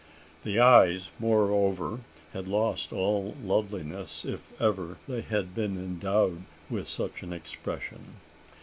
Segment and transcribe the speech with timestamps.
[0.43, 1.99] The eyes, moreover,
[2.33, 8.03] had lost all loveliness, if ever they had been endowed with such an expression.